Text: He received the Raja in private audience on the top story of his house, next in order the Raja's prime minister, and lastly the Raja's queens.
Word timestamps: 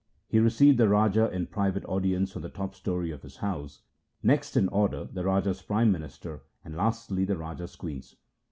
He 0.27 0.39
received 0.39 0.79
the 0.79 0.89
Raja 0.89 1.29
in 1.29 1.45
private 1.45 1.85
audience 1.85 2.35
on 2.35 2.41
the 2.41 2.49
top 2.49 2.73
story 2.73 3.11
of 3.11 3.21
his 3.21 3.37
house, 3.37 3.83
next 4.23 4.57
in 4.57 4.67
order 4.69 5.03
the 5.05 5.23
Raja's 5.23 5.61
prime 5.61 5.91
minister, 5.91 6.41
and 6.65 6.75
lastly 6.75 7.23
the 7.23 7.37
Raja's 7.37 7.75
queens. 7.75 8.15